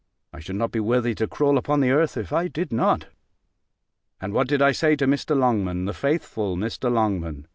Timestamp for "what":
4.33-4.47